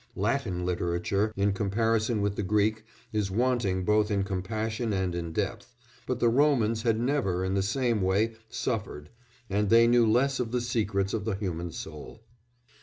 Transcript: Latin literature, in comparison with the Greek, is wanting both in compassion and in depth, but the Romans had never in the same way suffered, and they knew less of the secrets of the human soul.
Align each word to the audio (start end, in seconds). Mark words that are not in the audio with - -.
Latin 0.15 0.65
literature, 0.65 1.31
in 1.35 1.53
comparison 1.53 2.23
with 2.23 2.35
the 2.35 2.41
Greek, 2.41 2.85
is 3.13 3.29
wanting 3.29 3.85
both 3.85 4.09
in 4.09 4.23
compassion 4.23 4.93
and 4.93 5.13
in 5.13 5.31
depth, 5.31 5.75
but 6.07 6.19
the 6.19 6.27
Romans 6.27 6.81
had 6.81 6.99
never 6.99 7.45
in 7.45 7.53
the 7.53 7.61
same 7.61 8.01
way 8.01 8.33
suffered, 8.49 9.11
and 9.47 9.69
they 9.69 9.85
knew 9.85 10.11
less 10.11 10.39
of 10.39 10.51
the 10.51 10.61
secrets 10.61 11.13
of 11.13 11.23
the 11.23 11.35
human 11.35 11.71
soul. 11.71 12.23